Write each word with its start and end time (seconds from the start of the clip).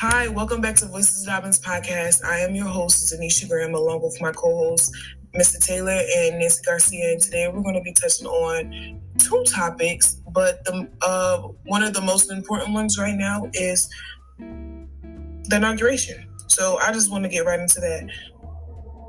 Hi, 0.00 0.28
welcome 0.28 0.62
back 0.62 0.76
to 0.76 0.86
Voices 0.86 1.26
Dobbins 1.26 1.60
podcast. 1.60 2.24
I 2.24 2.38
am 2.38 2.54
your 2.54 2.64
host, 2.64 3.12
Zanisha 3.12 3.46
Graham, 3.46 3.74
along 3.74 4.00
with 4.00 4.18
my 4.18 4.32
co-hosts, 4.32 4.90
Mr. 5.38 5.62
Taylor 5.62 6.00
and 6.16 6.38
Nancy 6.38 6.62
Garcia. 6.64 7.12
And 7.12 7.20
today 7.20 7.48
we're 7.48 7.60
going 7.60 7.74
to 7.74 7.82
be 7.82 7.92
touching 7.92 8.26
on 8.26 8.98
two 9.18 9.44
topics, 9.46 10.14
but 10.32 10.64
the 10.64 10.88
uh, 11.02 11.48
one 11.66 11.82
of 11.82 11.92
the 11.92 12.00
most 12.00 12.32
important 12.32 12.72
ones 12.72 12.98
right 12.98 13.14
now 13.14 13.50
is 13.52 13.90
the 14.38 15.56
inauguration. 15.56 16.26
So 16.46 16.78
I 16.78 16.92
just 16.94 17.10
want 17.10 17.24
to 17.24 17.28
get 17.28 17.44
right 17.44 17.60
into 17.60 17.80
that. 17.80 18.08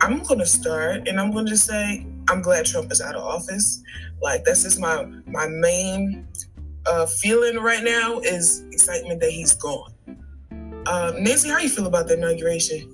I'm 0.01 0.21
going 0.23 0.41
to 0.41 0.45
start, 0.45 1.07
and 1.07 1.21
I'm 1.21 1.31
going 1.31 1.45
to 1.45 1.55
say 1.55 2.05
I'm 2.29 2.41
glad 2.41 2.65
Trump 2.65 2.91
is 2.91 2.99
out 2.99 3.15
of 3.15 3.23
office. 3.23 3.81
Like 4.21 4.43
that's 4.43 4.63
just 4.63 4.77
my 4.77 5.05
my 5.25 5.47
main 5.47 6.27
uh, 6.85 7.05
feeling 7.05 7.59
right 7.59 7.81
now 7.81 8.19
is 8.19 8.65
excitement 8.73 9.21
that 9.21 9.31
he's 9.31 9.53
gone. 9.53 9.93
Um, 10.87 11.23
Nancy, 11.23 11.49
how 11.49 11.59
you 11.59 11.69
feel 11.69 11.85
about 11.85 12.07
the 12.07 12.15
inauguration? 12.15 12.89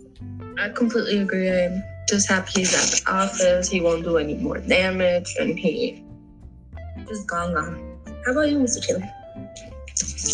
I 0.60 0.70
completely 0.70 1.20
agree. 1.20 1.50
I'm 1.50 1.84
just 2.08 2.28
happy 2.28 2.62
he's 2.62 2.76
out 2.76 3.00
of 3.00 3.32
office. 3.32 3.70
He 3.70 3.80
won't 3.80 4.04
do 4.04 4.18
any 4.18 4.36
more 4.36 4.58
damage, 4.58 5.34
and 5.40 5.58
he 5.58 6.04
just 7.08 7.28
gone 7.28 7.54
gone. 7.54 7.98
How 8.26 8.34
about 8.34 8.50
you, 8.50 8.58
Mr. 8.58 8.86
Taylor? 8.86 9.10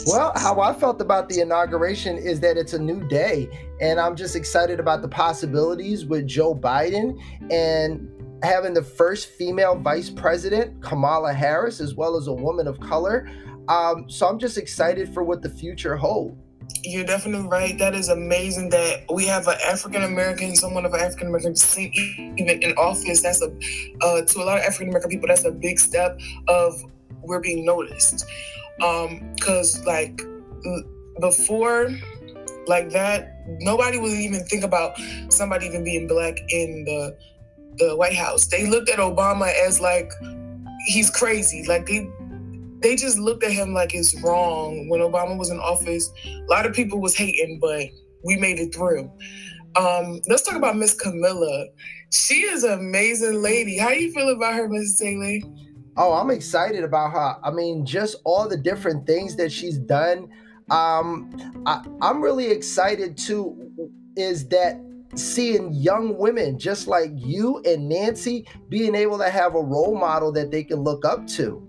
Well, 0.07 0.33
how 0.35 0.59
I 0.59 0.73
felt 0.73 0.99
about 0.99 1.29
the 1.29 1.41
inauguration 1.41 2.17
is 2.17 2.39
that 2.39 2.57
it's 2.57 2.73
a 2.73 2.79
new 2.79 3.07
day, 3.07 3.47
and 3.79 3.99
I'm 3.99 4.15
just 4.15 4.35
excited 4.35 4.79
about 4.79 5.01
the 5.01 5.07
possibilities 5.07 6.05
with 6.05 6.27
Joe 6.27 6.55
Biden 6.55 7.21
and 7.51 8.09
having 8.43 8.73
the 8.73 8.83
first 8.83 9.29
female 9.29 9.75
vice 9.75 10.09
president, 10.09 10.81
Kamala 10.81 11.33
Harris, 11.33 11.79
as 11.79 11.95
well 11.95 12.17
as 12.17 12.27
a 12.27 12.33
woman 12.33 12.67
of 12.67 12.79
color. 12.79 13.29
Um, 13.69 14.09
so 14.09 14.27
I'm 14.27 14.39
just 14.39 14.57
excited 14.57 15.13
for 15.13 15.23
what 15.23 15.41
the 15.41 15.49
future 15.49 15.95
holds. 15.95 16.42
You're 16.83 17.05
definitely 17.05 17.47
right. 17.47 17.77
That 17.77 17.95
is 17.95 18.09
amazing 18.09 18.69
that 18.69 19.03
we 19.11 19.25
have 19.25 19.47
an 19.47 19.55
African 19.65 20.03
American, 20.03 20.55
someone 20.55 20.85
of 20.85 20.93
African 20.93 21.27
American 21.27 21.53
descent, 21.53 21.95
even 21.95 22.61
in 22.61 22.73
office. 22.73 23.21
That's 23.21 23.41
a 23.41 23.47
uh, 24.01 24.21
to 24.21 24.39
a 24.39 24.43
lot 24.43 24.57
of 24.57 24.65
African 24.65 24.89
American 24.89 25.09
people. 25.09 25.27
That's 25.27 25.45
a 25.45 25.51
big 25.51 25.79
step 25.79 26.19
of 26.47 26.73
we're 27.21 27.39
being 27.39 27.65
noticed. 27.65 28.25
Um, 28.81 29.33
cause 29.39 29.85
like 29.85 30.21
before, 31.19 31.89
like 32.67 32.89
that, 32.89 33.43
nobody 33.59 33.97
would 33.97 34.11
even 34.11 34.43
think 34.45 34.63
about 34.63 34.99
somebody 35.29 35.67
even 35.67 35.83
being 35.83 36.07
black 36.07 36.37
in 36.49 36.83
the 36.85 37.17
the 37.77 37.95
White 37.95 38.15
House. 38.15 38.47
They 38.47 38.67
looked 38.69 38.89
at 38.89 38.99
Obama 38.99 39.51
as 39.65 39.79
like 39.79 40.11
he's 40.87 41.09
crazy. 41.09 41.65
Like 41.67 41.85
they 41.85 42.09
they 42.83 42.95
just 42.95 43.17
looked 43.17 43.43
at 43.43 43.51
him 43.51 43.73
like 43.73 43.95
it's 43.95 44.13
wrong. 44.21 44.89
When 44.89 44.99
Obama 44.99 45.37
was 45.37 45.49
in 45.49 45.57
office, 45.59 46.11
a 46.25 46.51
lot 46.51 46.65
of 46.65 46.73
people 46.73 46.99
was 46.99 47.15
hating, 47.15 47.59
but 47.59 47.87
we 48.23 48.37
made 48.37 48.59
it 48.59 48.75
through. 48.75 49.09
Um, 49.75 50.21
let's 50.27 50.43
talk 50.43 50.55
about 50.55 50.77
Miss 50.77 50.93
Camilla. 50.93 51.65
She 52.11 52.41
is 52.41 52.63
an 52.63 52.73
amazing 52.73 53.41
lady. 53.41 53.77
How 53.77 53.89
you 53.89 54.11
feel 54.11 54.29
about 54.29 54.53
her, 54.53 54.69
Miss 54.69 54.95
Taylor? 54.95 55.39
Oh, 55.95 56.13
I'm 56.13 56.29
excited 56.29 56.83
about 56.83 57.11
her. 57.11 57.37
I 57.43 57.51
mean, 57.51 57.85
just 57.85 58.17
all 58.25 58.47
the 58.47 58.57
different 58.57 59.07
things 59.07 59.35
that 59.37 59.51
she's 59.51 59.77
done. 59.77 60.29
Um, 60.69 61.63
I, 61.65 61.83
I'm 62.01 62.21
really 62.21 62.51
excited 62.51 63.17
too. 63.17 63.71
Is 64.15 64.47
that 64.49 64.79
seeing 65.15 65.71
young 65.73 66.17
women 66.17 66.57
just 66.57 66.87
like 66.87 67.11
you 67.13 67.61
and 67.65 67.87
Nancy 67.87 68.47
being 68.69 68.95
able 68.95 69.17
to 69.19 69.29
have 69.29 69.55
a 69.55 69.61
role 69.61 69.95
model 69.95 70.31
that 70.33 70.51
they 70.51 70.63
can 70.63 70.81
look 70.81 71.05
up 71.05 71.27
to 71.27 71.65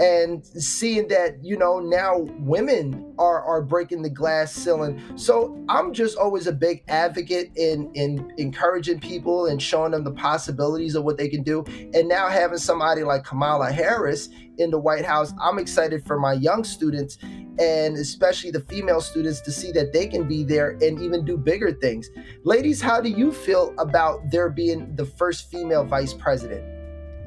and 0.00 0.44
seeing 0.44 1.08
that 1.08 1.42
you 1.42 1.56
know 1.56 1.80
now 1.80 2.18
women 2.40 3.14
are 3.18 3.42
are 3.42 3.62
breaking 3.62 4.02
the 4.02 4.10
glass 4.10 4.52
ceiling. 4.52 5.00
So 5.16 5.64
i'm 5.68 5.92
just 5.92 6.18
always 6.18 6.46
a 6.46 6.52
big 6.52 6.82
advocate 6.88 7.50
in 7.56 7.90
in 7.94 8.32
encouraging 8.36 9.00
people 9.00 9.46
and 9.46 9.60
showing 9.60 9.92
them 9.92 10.04
the 10.04 10.12
possibilities 10.12 10.94
of 10.94 11.04
what 11.04 11.16
they 11.16 11.28
can 11.28 11.42
do. 11.42 11.64
And 11.94 12.08
now 12.08 12.28
having 12.28 12.58
somebody 12.58 13.04
like 13.04 13.24
kamala 13.24 13.70
harris 13.70 14.28
in 14.58 14.70
the 14.70 14.78
white 14.78 15.04
house 15.04 15.32
i'm 15.40 15.58
excited 15.58 16.06
for 16.06 16.18
my 16.18 16.34
young 16.34 16.64
students 16.64 17.18
and 17.58 17.96
especially 17.96 18.50
the 18.50 18.60
female 18.60 19.00
students 19.00 19.40
to 19.40 19.50
see 19.50 19.72
that 19.72 19.92
they 19.92 20.06
can 20.06 20.28
be 20.28 20.44
there 20.44 20.72
and 20.82 21.00
even 21.00 21.24
do 21.24 21.38
bigger 21.38 21.72
things. 21.72 22.10
Ladies 22.44 22.82
how 22.82 23.00
do 23.00 23.08
you 23.08 23.32
feel 23.32 23.74
about 23.78 24.30
there 24.30 24.50
being 24.50 24.94
the 24.96 25.06
first 25.06 25.50
female 25.50 25.84
vice 25.84 26.12
president? 26.12 26.62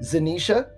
Zanisha 0.01 0.69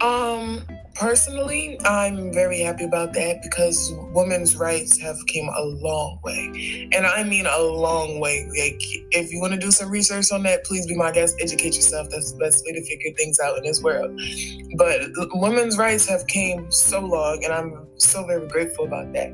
um 0.00 0.64
personally 0.98 1.78
i'm 1.84 2.32
very 2.32 2.60
happy 2.60 2.84
about 2.84 3.12
that 3.12 3.40
because 3.42 3.92
women's 4.12 4.56
rights 4.56 4.98
have 4.98 5.16
came 5.26 5.48
a 5.48 5.62
long 5.62 6.18
way. 6.24 6.88
And 6.92 7.06
i 7.06 7.22
mean 7.22 7.46
a 7.46 7.62
long 7.62 8.20
way. 8.20 8.46
Like 8.48 8.82
if 9.12 9.30
you 9.30 9.40
want 9.40 9.52
to 9.52 9.58
do 9.58 9.70
some 9.70 9.90
research 9.90 10.32
on 10.32 10.42
that 10.42 10.64
please 10.64 10.86
be 10.86 10.96
my 10.96 11.12
guest. 11.12 11.36
Educate 11.40 11.76
yourself. 11.76 12.08
That's 12.10 12.32
the 12.32 12.38
best 12.38 12.64
way 12.66 12.72
to 12.72 12.84
figure 12.84 13.12
things 13.16 13.38
out 13.40 13.56
in 13.58 13.64
this 13.64 13.82
world. 13.82 14.18
But 14.76 15.00
women's 15.34 15.78
rights 15.78 16.08
have 16.08 16.26
came 16.26 16.70
so 16.70 17.00
long 17.00 17.44
and 17.44 17.52
i'm 17.52 17.86
so 17.96 18.24
very 18.26 18.46
grateful 18.48 18.84
about 18.86 19.12
that 19.12 19.32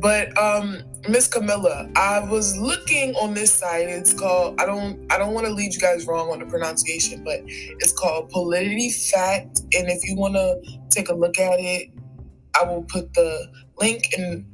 but 0.00 0.36
um 0.38 0.82
miss 1.08 1.26
camilla 1.28 1.88
i 1.96 2.20
was 2.20 2.56
looking 2.58 3.14
on 3.16 3.34
this 3.34 3.52
site 3.52 3.88
it's 3.88 4.12
called 4.12 4.60
i 4.60 4.66
don't 4.66 5.00
i 5.12 5.18
don't 5.18 5.34
want 5.34 5.46
to 5.46 5.52
lead 5.52 5.72
you 5.72 5.80
guys 5.80 6.06
wrong 6.06 6.30
on 6.30 6.38
the 6.38 6.46
pronunciation 6.46 7.22
but 7.24 7.40
it's 7.46 7.92
called 7.92 8.30
PolitiFact 8.30 9.60
and 9.74 9.88
if 9.88 10.04
you 10.04 10.16
want 10.16 10.34
to 10.34 10.78
take 10.90 11.08
a 11.08 11.14
look 11.14 11.38
at 11.38 11.58
it. 11.60 11.90
I 12.58 12.64
will 12.64 12.82
put 12.82 13.14
the 13.14 13.48
link 13.78 14.12
in 14.16 14.46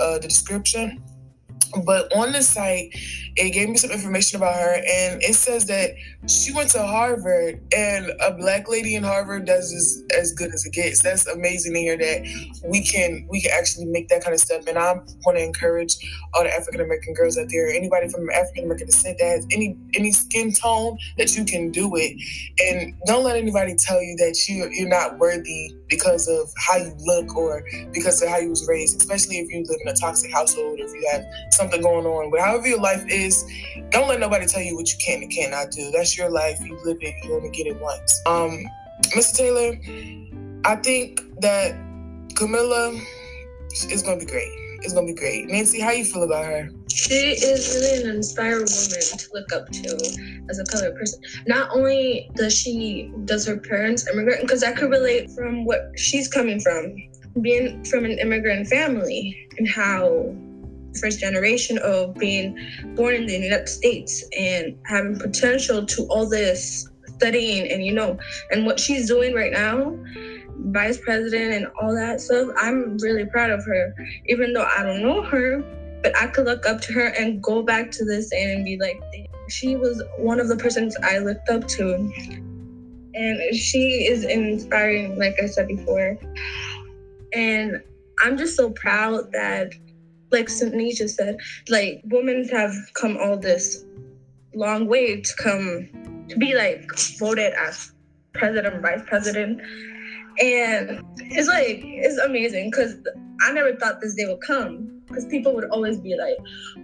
uh, 0.00 0.18
the 0.18 0.28
description. 0.28 1.02
But 1.84 2.14
on 2.14 2.32
the 2.32 2.42
site, 2.42 2.90
it 3.36 3.50
gave 3.50 3.68
me 3.68 3.76
some 3.76 3.90
information 3.90 4.36
about 4.36 4.54
her, 4.54 4.74
and 4.74 5.22
it 5.22 5.34
says 5.34 5.66
that 5.66 5.94
she 6.28 6.52
went 6.52 6.70
to 6.70 6.82
Harvard, 6.82 7.60
and 7.74 8.10
a 8.20 8.32
black 8.34 8.68
lady 8.68 8.94
in 8.94 9.02
Harvard 9.02 9.46
does 9.46 9.72
as, 9.72 10.04
as 10.18 10.32
good 10.32 10.52
as 10.52 10.66
it 10.66 10.72
gets. 10.72 11.02
That's 11.02 11.26
amazing 11.26 11.72
to 11.72 11.80
hear 11.80 11.96
that 11.96 12.60
we 12.64 12.82
can 12.82 13.26
we 13.30 13.40
can 13.40 13.50
actually 13.52 13.86
make 13.86 14.08
that 14.08 14.22
kind 14.22 14.34
of 14.34 14.40
step. 14.40 14.64
And 14.68 14.78
I 14.78 14.94
want 15.24 15.38
to 15.38 15.42
encourage 15.42 15.96
all 16.34 16.44
the 16.44 16.54
African 16.54 16.80
American 16.82 17.14
girls 17.14 17.38
out 17.38 17.46
there, 17.50 17.68
anybody 17.68 18.08
from 18.08 18.28
African 18.30 18.64
American 18.64 18.88
descent 18.88 19.18
that 19.18 19.24
has 19.24 19.46
any 19.50 19.76
any 19.94 20.12
skin 20.12 20.52
tone, 20.52 20.98
that 21.16 21.34
you 21.34 21.44
can 21.44 21.70
do 21.70 21.90
it, 21.96 22.16
and 22.60 22.94
don't 23.06 23.24
let 23.24 23.36
anybody 23.36 23.74
tell 23.76 24.02
you 24.02 24.14
that 24.16 24.46
you 24.46 24.68
you're 24.72 24.88
not 24.88 25.18
worthy 25.18 25.74
because 25.88 26.28
of 26.28 26.50
how 26.58 26.76
you 26.76 26.94
look 27.00 27.34
or 27.34 27.64
because 27.92 28.20
of 28.22 28.28
how 28.28 28.38
you 28.38 28.50
was 28.50 28.66
raised. 28.68 29.00
Especially 29.00 29.36
if 29.36 29.50
you 29.50 29.64
live 29.68 29.80
in 29.80 29.88
a 29.88 29.94
toxic 29.94 30.30
household, 30.32 30.78
or 30.78 30.84
if 30.84 30.92
you 30.92 31.08
have 31.10 31.24
something 31.62 31.82
going 31.82 32.06
on. 32.06 32.30
But 32.30 32.40
however 32.40 32.66
your 32.66 32.80
life 32.80 33.04
is, 33.08 33.44
don't 33.90 34.08
let 34.08 34.20
nobody 34.20 34.46
tell 34.46 34.62
you 34.62 34.76
what 34.76 34.90
you 34.92 34.98
can 34.98 35.22
and 35.22 35.30
cannot 35.30 35.70
do. 35.70 35.90
That's 35.90 36.16
your 36.16 36.30
life. 36.30 36.58
You 36.60 36.78
live 36.84 36.98
it. 37.00 37.14
You 37.24 37.34
only 37.34 37.50
get 37.50 37.66
it 37.66 37.80
once. 37.80 38.20
Um, 38.26 38.66
Mr. 39.14 39.36
Taylor, 39.36 39.78
I 40.64 40.76
think 40.76 41.22
that 41.40 41.74
Camilla 42.34 42.98
is 43.90 44.02
gonna 44.02 44.18
be 44.18 44.26
great. 44.26 44.50
It's 44.84 44.92
gonna 44.92 45.06
be 45.06 45.14
great. 45.14 45.46
Nancy, 45.46 45.80
how 45.80 45.92
you 45.92 46.04
feel 46.04 46.24
about 46.24 46.44
her? 46.44 46.68
She 46.88 47.14
is 47.14 47.74
really 47.74 48.02
an 48.02 48.16
inspiring 48.16 48.66
woman 48.66 49.00
to 49.18 49.28
look 49.32 49.52
up 49.52 49.68
to 49.70 50.44
as 50.50 50.58
a 50.58 50.64
colored 50.64 50.96
person. 50.96 51.20
Not 51.46 51.70
only 51.74 52.28
does 52.34 52.52
she 52.52 53.12
does 53.24 53.46
her 53.46 53.56
parents 53.56 54.08
immigrant, 54.08 54.42
because 54.42 54.64
I 54.64 54.72
could 54.72 54.90
relate 54.90 55.30
from 55.30 55.64
what 55.64 55.92
she's 55.96 56.26
coming 56.26 56.60
from, 56.60 56.96
being 57.40 57.84
from 57.84 58.04
an 58.04 58.18
immigrant 58.18 58.66
family 58.66 59.48
and 59.58 59.68
how 59.68 60.34
first 61.00 61.20
generation 61.20 61.78
of 61.78 62.14
being 62.14 62.56
born 62.94 63.14
in 63.14 63.26
the 63.26 63.34
United 63.34 63.68
States 63.68 64.24
and 64.38 64.76
having 64.86 65.18
potential 65.18 65.84
to 65.86 66.06
all 66.10 66.28
this 66.28 66.88
studying 67.16 67.70
and 67.70 67.84
you 67.84 67.92
know 67.92 68.18
and 68.50 68.66
what 68.66 68.80
she's 68.80 69.06
doing 69.06 69.34
right 69.34 69.52
now 69.52 69.96
vice 70.66 70.98
president 70.98 71.52
and 71.54 71.66
all 71.80 71.94
that 71.94 72.20
stuff 72.20 72.48
i'm 72.56 72.96
really 72.98 73.24
proud 73.26 73.50
of 73.50 73.64
her 73.64 73.94
even 74.26 74.52
though 74.52 74.66
i 74.76 74.82
don't 74.82 75.02
know 75.02 75.22
her 75.22 75.60
but 76.02 76.16
i 76.16 76.26
could 76.26 76.44
look 76.44 76.66
up 76.66 76.80
to 76.80 76.92
her 76.92 77.08
and 77.18 77.42
go 77.42 77.62
back 77.62 77.90
to 77.90 78.04
this 78.04 78.32
and 78.32 78.64
be 78.64 78.76
like 78.78 79.00
she 79.48 79.76
was 79.76 80.02
one 80.18 80.40
of 80.40 80.48
the 80.48 80.56
persons 80.56 80.96
i 81.02 81.18
looked 81.18 81.48
up 81.50 81.66
to. 81.68 81.94
And 83.14 83.54
she 83.54 84.06
is 84.06 84.24
inspiring 84.24 85.18
like 85.18 85.34
i 85.42 85.46
said 85.46 85.68
before. 85.68 86.18
And 87.34 87.82
i'm 88.20 88.36
just 88.38 88.56
so 88.56 88.70
proud 88.70 89.30
that 89.32 89.72
like 90.32 90.46
Zanisha 90.46 91.08
said, 91.08 91.36
like 91.68 92.02
women 92.04 92.48
have 92.48 92.74
come 92.94 93.16
all 93.18 93.36
this 93.36 93.84
long 94.54 94.86
way 94.86 95.20
to 95.20 95.36
come 95.36 95.88
to 96.28 96.36
be 96.36 96.54
like 96.54 96.84
voted 97.18 97.52
as 97.54 97.92
president, 98.32 98.82
vice 98.82 99.02
president. 99.06 99.60
And 100.40 101.04
it's 101.18 101.48
like, 101.48 101.82
it's 101.84 102.18
amazing 102.18 102.70
because 102.70 102.96
I 103.42 103.52
never 103.52 103.76
thought 103.76 104.00
this 104.00 104.14
day 104.14 104.26
would 104.26 104.40
come 104.40 105.02
because 105.06 105.26
people 105.26 105.54
would 105.54 105.68
always 105.70 105.98
be 105.98 106.16
like, 106.16 106.36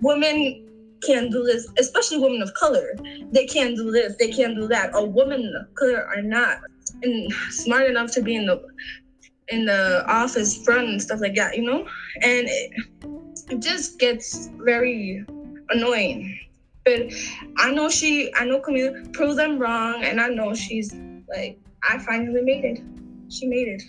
women 0.02 0.64
can't 1.06 1.30
do 1.30 1.44
this, 1.44 1.66
especially 1.78 2.18
women 2.18 2.42
of 2.42 2.52
color. 2.54 2.94
They 3.32 3.46
can't 3.46 3.76
do 3.76 3.90
this, 3.90 4.16
they 4.18 4.30
can't 4.30 4.56
do 4.56 4.68
that. 4.68 4.94
Or 4.94 5.06
women 5.06 5.52
of 5.58 5.74
color 5.74 6.04
are 6.14 6.22
not 6.22 6.58
and 7.02 7.32
smart 7.50 7.88
enough 7.88 8.12
to 8.12 8.22
be 8.22 8.34
in 8.34 8.46
the 8.46 8.62
in 9.48 9.64
the 9.64 10.04
office 10.06 10.62
front 10.62 10.88
and 10.88 11.00
stuff 11.00 11.20
like 11.20 11.34
that, 11.34 11.56
you 11.56 11.62
know? 11.62 11.86
And 12.22 12.46
it, 12.48 12.72
it 13.50 13.60
just 13.60 13.98
gets 13.98 14.48
very 14.58 15.24
annoying. 15.70 16.38
But 16.84 17.12
I 17.58 17.72
know 17.72 17.88
she, 17.88 18.32
I 18.34 18.44
know 18.44 18.60
Camille 18.60 18.94
proved 19.12 19.38
them 19.38 19.58
wrong, 19.58 20.04
and 20.04 20.20
I 20.20 20.28
know 20.28 20.54
she's 20.54 20.94
like, 21.28 21.58
I 21.88 21.98
finally 21.98 22.42
made 22.42 22.64
it. 22.64 22.82
She 23.28 23.46
made 23.46 23.68
it. 23.68 23.82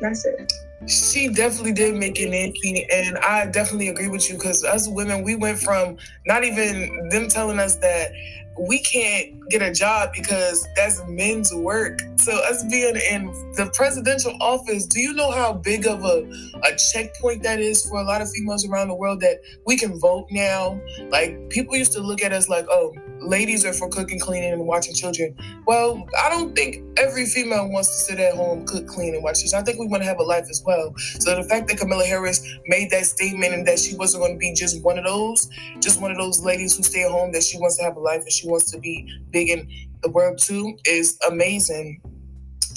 That's 0.00 0.24
it. 0.24 0.52
She 0.86 1.28
definitely 1.28 1.72
did 1.72 1.94
make 1.96 2.18
it, 2.18 2.30
Nancy, 2.30 2.86
and 2.90 3.18
I 3.18 3.46
definitely 3.46 3.88
agree 3.88 4.08
with 4.08 4.30
you 4.30 4.36
because 4.36 4.64
as 4.64 4.88
women, 4.88 5.22
we 5.22 5.36
went 5.36 5.58
from 5.58 5.98
not 6.26 6.42
even 6.42 7.08
them 7.10 7.28
telling 7.28 7.58
us 7.58 7.76
that 7.76 8.12
we 8.58 8.78
can't 8.80 9.48
get 9.48 9.62
a 9.62 9.72
job 9.72 10.10
because 10.12 10.66
that's 10.76 11.00
men's 11.08 11.52
work. 11.54 12.00
So 12.16 12.32
us 12.32 12.64
being 12.64 12.96
in 12.96 13.26
the 13.56 13.70
presidential 13.74 14.36
office, 14.40 14.86
do 14.86 15.00
you 15.00 15.12
know 15.14 15.30
how 15.30 15.54
big 15.54 15.86
of 15.86 16.04
a, 16.04 16.30
a 16.64 16.76
checkpoint 16.76 17.42
that 17.42 17.60
is 17.60 17.86
for 17.86 18.00
a 18.00 18.04
lot 18.04 18.20
of 18.20 18.30
females 18.30 18.66
around 18.66 18.88
the 18.88 18.94
world 18.94 19.20
that 19.20 19.40
we 19.66 19.76
can 19.76 19.98
vote 19.98 20.26
now? 20.30 20.80
Like 21.10 21.48
people 21.48 21.76
used 21.76 21.92
to 21.92 22.00
look 22.00 22.22
at 22.22 22.32
us 22.32 22.48
like, 22.48 22.66
oh, 22.68 22.94
ladies 23.20 23.64
are 23.64 23.72
for 23.72 23.88
cooking, 23.88 24.18
cleaning, 24.18 24.52
and 24.52 24.66
watching 24.66 24.94
children. 24.94 25.34
Well, 25.66 26.06
I 26.22 26.28
don't 26.28 26.54
think 26.54 26.82
every 26.98 27.26
female 27.26 27.68
wants 27.68 27.88
to 27.88 27.94
sit 27.94 28.20
at 28.20 28.34
home, 28.34 28.66
cook, 28.66 28.86
clean, 28.86 29.14
and 29.14 29.22
watch 29.22 29.40
children. 29.40 29.62
I 29.62 29.64
think 29.64 29.78
we 29.78 29.86
want 29.86 30.02
to 30.02 30.08
have 30.08 30.18
a 30.18 30.22
life 30.22 30.46
as 30.50 30.62
well. 30.66 30.94
So 30.96 31.36
the 31.36 31.44
fact 31.44 31.68
that 31.68 31.78
Camilla 31.78 32.04
Harris 32.04 32.46
made 32.66 32.90
that 32.90 33.06
statement 33.06 33.54
and 33.54 33.66
that 33.66 33.78
she 33.78 33.96
wasn't 33.96 34.22
going 34.22 34.34
to 34.34 34.38
be 34.38 34.52
just 34.54 34.82
one 34.82 34.98
of 34.98 35.04
those, 35.04 35.48
just 35.80 36.00
one 36.00 36.10
of 36.10 36.16
those 36.16 36.42
ladies 36.42 36.76
who 36.76 36.82
stay 36.82 37.04
at 37.04 37.10
home, 37.10 37.32
that 37.32 37.42
she 37.42 37.58
wants 37.58 37.76
to 37.78 37.84
have 37.84 37.96
a 37.96 38.00
life 38.00 38.22
and 38.22 38.32
she 38.32 38.48
wants 38.48 38.70
to 38.70 38.78
be 38.78 39.08
big 39.30 39.50
in 39.50 39.68
the 40.02 40.10
world 40.10 40.38
too, 40.38 40.76
is 40.86 41.18
amazing. 41.28 42.00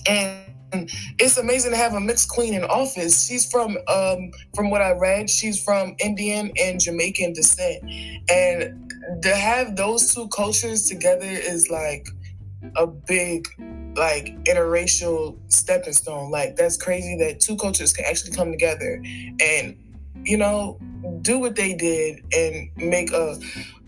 And 0.08 0.44
it's 1.20 1.38
amazing 1.38 1.72
to 1.72 1.78
have 1.78 1.94
a 1.94 2.00
mixed 2.00 2.30
queen 2.30 2.54
in 2.54 2.64
office. 2.64 3.28
She's 3.28 3.50
from, 3.50 3.78
um, 3.88 4.32
from 4.56 4.72
what 4.72 4.82
I 4.82 4.92
read, 4.92 5.30
she's 5.30 5.64
from 5.64 5.96
Indian 6.00 6.52
and 6.60 6.80
Jamaican 6.80 7.34
descent, 7.34 7.84
and 8.30 8.93
to 9.22 9.36
have 9.36 9.76
those 9.76 10.14
two 10.14 10.28
cultures 10.30 10.84
together 10.84 11.26
is 11.26 11.70
like 11.70 12.08
a 12.78 12.88
big 12.88 13.48
like 13.96 14.36
interracial 14.46 15.38
stepping 15.48 15.94
stone. 15.94 16.32
Like 16.32 16.56
that's 16.56 16.78
crazy 16.78 17.18
that 17.18 17.40
two 17.40 17.56
cultures 17.58 17.94
can 17.94 18.06
actually 18.06 18.32
come 18.32 18.52
together 18.52 19.02
and 19.42 19.78
you 20.24 20.38
know 20.38 20.80
do 21.22 21.40
what 21.40 21.56
they 21.56 21.74
did 21.74 22.24
and 22.34 22.70
make 22.78 23.12
a 23.12 23.38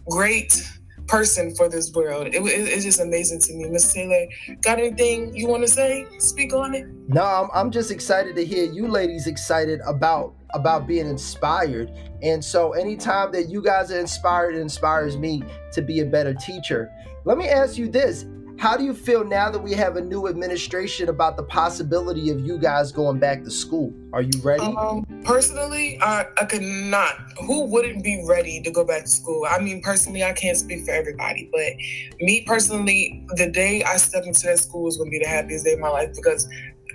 great 0.10 0.62
person 1.08 1.56
for 1.56 1.70
this 1.70 1.92
world. 1.94 2.28
It, 2.28 2.36
it, 2.36 2.42
it's 2.46 2.84
just 2.84 3.00
amazing 3.00 3.40
to 3.42 3.54
me. 3.54 3.70
Miss 3.70 3.94
Taylor, 3.94 4.26
got 4.62 4.80
anything 4.80 5.36
you 5.36 5.48
want 5.48 5.64
to 5.64 5.70
say? 5.70 6.08
Speak 6.20 6.54
on 6.54 6.74
it. 6.74 6.88
No, 7.08 7.24
I'm, 7.24 7.50
I'm 7.54 7.72
just 7.72 7.92
excited 7.92 8.36
to 8.36 8.46
hear 8.46 8.72
you 8.72 8.88
ladies 8.88 9.28
excited 9.28 9.82
about 9.86 10.34
about 10.56 10.88
being 10.88 11.08
inspired. 11.08 11.92
And 12.22 12.44
so 12.44 12.72
anytime 12.72 13.32
that 13.34 13.50
you 13.50 13.62
guys 13.62 13.92
are 13.92 14.00
inspired, 14.00 14.56
it 14.56 14.62
inspires 14.62 15.18
me 15.18 15.44
to 15.74 15.82
be 15.82 16.00
a 16.00 16.06
better 16.06 16.34
teacher. 16.34 16.90
Let 17.26 17.38
me 17.38 17.48
ask 17.48 17.78
you 17.78 17.90
this. 17.90 18.26
How 18.58 18.78
do 18.78 18.86
you 18.86 18.94
feel 18.94 19.26
now 19.26 19.52
that 19.52 19.60
we 19.60 19.74
have 19.74 19.98
a 19.98 20.02
new 20.02 20.30
administration 20.30 21.10
about 21.10 21.36
the 21.36 21.44
possibility 21.44 22.30
of 22.30 22.40
you 22.40 22.58
guys 22.58 22.90
going 22.90 23.20
back 23.20 23.44
to 23.44 23.52
school? 23.52 23.94
Are 24.14 24.22
you 24.22 24.32
ready? 24.44 24.64
Um, 24.64 25.06
personally, 25.26 26.00
I, 26.02 26.26
I 26.38 26.46
could 26.46 26.62
not. 26.62 27.16
Who 27.46 27.66
wouldn't 27.66 28.02
be 28.02 28.24
ready 28.26 28.62
to 28.62 28.72
go 28.72 28.86
back 28.86 29.04
to 29.04 29.10
school? 29.10 29.46
I 29.50 29.60
mean, 29.60 29.82
personally, 29.82 30.24
I 30.24 30.32
can't 30.32 30.58
speak 30.58 30.86
for 30.86 30.92
everybody, 30.92 31.50
but 31.52 31.74
me 32.22 32.46
personally, 32.48 33.26
the 33.36 33.52
day 33.52 33.84
I 33.84 33.98
step 33.98 34.24
into 34.26 34.48
that 34.48 34.60
school 34.60 34.88
is 34.88 34.96
going 34.96 35.12
to 35.12 35.12
be 35.12 35.20
the 35.20 35.30
happiest 35.30 35.66
day 35.66 35.74
of 35.74 35.80
my 35.80 35.90
life 35.90 36.16
because 36.16 36.48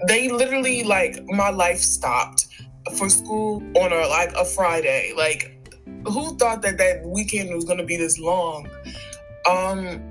they 0.09 0.31
literally, 0.31 0.83
like, 0.83 1.23
my 1.27 1.51
life 1.51 1.79
stopped 1.79 2.47
for 2.91 3.09
school 3.09 3.63
on 3.77 3.93
a 3.93 4.07
like 4.09 4.33
a 4.35 4.45
Friday. 4.45 5.13
Like, 5.17 5.57
who 6.07 6.37
thought 6.37 6.63
that 6.63 6.79
that 6.79 7.05
weekend 7.05 7.55
was 7.55 7.65
to 7.65 7.85
be 7.85 7.97
this 7.97 8.19
long? 8.19 8.69
Um, 9.49 10.03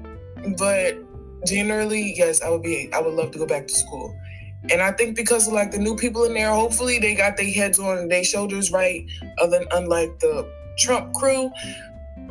but 0.58 0.98
generally, 1.46 2.14
yes, 2.16 2.42
I 2.42 2.50
would 2.50 2.64
be. 2.64 2.90
I 2.94 3.00
would 3.02 3.14
love 3.14 3.32
to 3.32 3.40
go 3.40 3.46
back 3.46 3.68
to 3.68 3.74
school. 3.74 4.16
And 4.72 4.82
I 4.82 4.92
think 4.92 5.16
because 5.16 5.48
of 5.48 5.54
like 5.54 5.72
the 5.72 5.80
new 5.80 5.96
people 5.96 6.26
in 6.26 6.34
there, 6.34 6.54
hopefully 6.54 7.00
they 7.00 7.16
got 7.16 7.38
their 7.38 7.50
heads 7.50 7.80
on 7.80 8.08
their 8.10 8.24
shoulders 8.24 8.72
right. 8.72 9.06
Other 9.40 9.60
than 9.60 9.68
unlike 9.72 10.20
the 10.20 10.48
Trump 10.78 11.14
crew, 11.14 11.50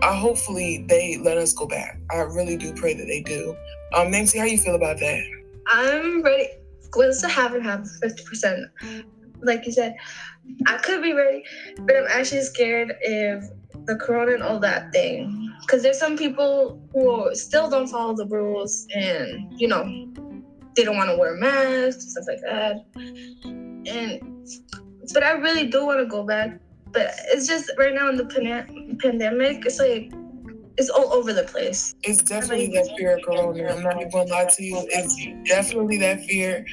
uh, 0.03 0.15
hopefully 0.15 0.85
they 0.89 1.19
let 1.19 1.39
us 1.39 1.53
go 1.53 1.67
back. 1.67 1.99
I 2.11 2.21
really 2.21 2.57
do 2.57 2.73
pray 2.75 2.95
that 2.95 3.07
they 3.07 3.23
do. 3.23 3.57
Um, 3.95 4.11
Nancy, 4.11 4.39
how 4.39 4.45
you 4.45 4.59
feel 4.59 4.75
about 4.75 4.99
that? 5.01 5.23
I'm 5.69 6.23
ready. 6.23 6.49
The 6.93 7.29
half 7.29 7.55
and 7.55 7.63
half, 7.63 7.87
fifty 8.03 8.25
percent? 8.25 8.67
Like 9.43 9.67
you 9.67 9.73
said, 9.73 9.95
I 10.67 10.77
could 10.79 11.03
be 11.03 11.13
ready, 11.13 11.45
but 11.81 11.97
I'm 11.97 12.07
actually 12.11 12.43
scared 12.43 12.95
if 13.03 13.45
the 13.87 13.97
corona 13.97 14.35
and 14.35 14.43
all 14.43 14.59
that 14.61 14.93
thing. 14.93 15.53
Because 15.63 15.83
there's 15.83 15.99
some 15.99 16.17
people 16.17 16.81
who 16.93 17.35
still 17.35 17.69
don't 17.69 17.89
follow 17.89 18.15
the 18.15 18.27
rules 18.27 18.87
and, 18.95 19.53
you 19.61 19.69
know, 19.69 19.85
they 20.77 20.85
don't 20.85 20.97
want 20.97 21.11
to 21.11 21.17
wear 21.17 21.35
masks, 21.35 22.13
stuff 22.13 22.25
like 22.29 22.41
that. 22.43 22.77
And, 23.45 24.49
but 25.13 25.23
I 25.23 25.33
really 25.33 25.67
do 25.67 25.85
want 25.85 26.01
to 26.01 26.07
go 26.07 26.23
back. 26.25 26.59
But 26.93 27.11
it's 27.33 27.47
just 27.47 27.71
right 27.77 27.93
now 27.93 28.09
in 28.09 28.17
the 28.17 28.25
pan- 28.25 28.99
pandemic, 29.03 29.67
it's 29.67 29.79
like, 29.79 30.13
it's 30.79 30.89
all 30.89 31.13
over 31.13 31.33
the 31.33 31.43
place. 31.43 31.95
It's 32.05 32.23
definitely 32.23 32.69
that 32.69 32.95
fear 32.97 33.17
of 33.17 33.25
corona. 33.25 33.75
I'm 33.75 33.83
not 33.83 33.97
even 33.97 34.11
gonna 34.11 34.31
lie 34.31 34.45
to 34.45 34.65
you. 34.65 34.87
It's 34.91 35.51
definitely 35.51 35.99
that 35.99 36.25
fear 36.25 36.65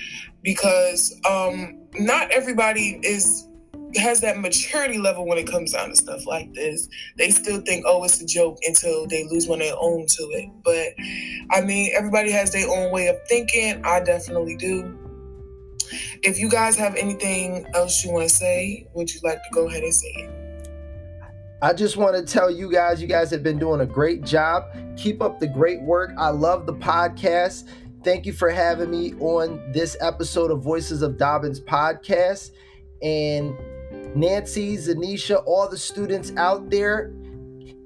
because 0.43 1.19
um, 1.27 1.81
not 1.95 2.31
everybody 2.31 2.99
is 3.03 3.47
has 3.95 4.19
that 4.21 4.37
maturity 4.37 4.97
level 4.97 5.25
when 5.25 5.37
it 5.37 5.47
comes 5.47 5.71
down 5.71 5.89
to 5.89 5.95
stuff 5.95 6.25
like 6.27 6.53
this. 6.53 6.87
They 7.17 7.29
still 7.31 7.61
think, 7.61 7.85
oh, 7.87 8.03
it's 8.03 8.21
a 8.21 8.25
joke 8.25 8.57
until 8.67 9.07
they 9.07 9.23
lose 9.23 9.47
one 9.47 9.61
of 9.61 9.67
their 9.67 9.75
own 9.79 10.05
to 10.05 10.23
it. 10.33 10.49
But 10.63 11.55
I 11.55 11.61
mean, 11.61 11.91
everybody 11.95 12.31
has 12.31 12.51
their 12.51 12.69
own 12.69 12.91
way 12.91 13.07
of 13.07 13.15
thinking. 13.27 13.83
I 13.83 14.01
definitely 14.01 14.55
do. 14.57 14.99
If 16.23 16.39
you 16.39 16.49
guys 16.49 16.75
have 16.77 16.95
anything 16.95 17.65
else 17.73 18.03
you 18.03 18.11
want 18.11 18.27
to 18.27 18.33
say, 18.33 18.87
would 18.93 19.13
you 19.13 19.19
like 19.23 19.37
to 19.37 19.49
go 19.51 19.67
ahead 19.67 19.83
and 19.83 19.93
say 19.93 20.07
it? 20.07 20.44
I 21.65 21.73
just 21.73 21.97
want 21.97 22.15
to 22.15 22.21
tell 22.21 22.51
you 22.51 22.71
guys, 22.71 23.01
you 23.01 23.07
guys 23.07 23.31
have 23.31 23.41
been 23.41 23.57
doing 23.57 23.81
a 23.81 23.87
great 23.87 24.23
job. 24.23 24.65
Keep 24.97 25.19
up 25.19 25.39
the 25.39 25.47
great 25.47 25.81
work. 25.81 26.11
I 26.15 26.29
love 26.29 26.67
the 26.67 26.75
podcast. 26.75 27.67
Thank 28.03 28.27
you 28.27 28.33
for 28.33 28.51
having 28.51 28.91
me 28.91 29.15
on 29.15 29.71
this 29.71 29.97
episode 29.99 30.51
of 30.51 30.61
Voices 30.61 31.01
of 31.01 31.17
Dobbins 31.17 31.59
podcast. 31.59 32.51
And 33.01 33.57
Nancy, 34.15 34.77
Zanisha, 34.77 35.41
all 35.47 35.67
the 35.67 35.79
students 35.79 36.33
out 36.37 36.69
there, 36.69 37.11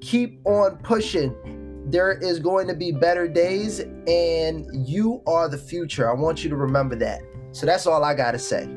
keep 0.02 0.42
on 0.44 0.76
pushing. 0.82 1.34
There 1.86 2.12
is 2.12 2.38
going 2.38 2.68
to 2.68 2.74
be 2.74 2.92
better 2.92 3.26
days, 3.26 3.80
and 3.80 4.66
you 4.86 5.22
are 5.26 5.48
the 5.48 5.56
future. 5.56 6.10
I 6.10 6.12
want 6.12 6.44
you 6.44 6.50
to 6.50 6.56
remember 6.56 6.96
that. 6.96 7.22
So 7.52 7.64
that's 7.64 7.86
all 7.86 8.04
I 8.04 8.12
got 8.12 8.32
to 8.32 8.38
say. 8.38 8.68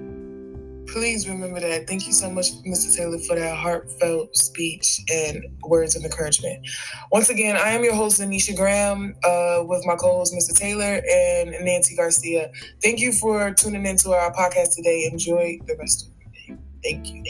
Please 0.88 1.28
remember 1.28 1.60
that. 1.60 1.88
Thank 1.88 2.06
you 2.08 2.14
so 2.14 2.30
much, 2.30 2.52
Mr. 2.64 2.96
Taylor, 2.96 3.18
for 3.20 3.36
that 3.36 3.58
heartfelt 3.58 4.36
speech 4.36 5.00
and 5.12 5.44
words 5.64 5.96
of 5.96 6.04
encouragement. 6.04 6.66
Once 7.12 7.30
again, 7.30 7.56
I 7.56 7.70
am 7.70 7.84
your 7.84 7.96
host, 7.96 8.20
Zanisha 8.22 8.56
Graham, 8.56 9.16
uh, 9.24 9.64
with 9.66 9.86
my 9.86 9.96
co 9.96 10.18
host, 10.18 10.34
Mr. 10.34 10.56
Taylor 10.56 11.02
and 11.10 11.56
Nancy 11.66 11.96
Garcia. 11.96 12.52
Thank 12.82 13.00
you 13.00 13.14
for 13.14 13.54
tuning 13.54 13.86
into 13.86 14.12
our 14.12 14.32
podcast 14.34 14.76
today. 14.76 15.10
Enjoy 15.12 15.60
the 15.66 15.76
rest 15.78 16.08
of 16.08 16.14
your 16.48 16.58
day. 16.58 16.64
Thank 16.84 17.12
you. 17.12 17.24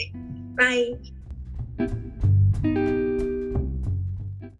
Bye. 0.56 0.94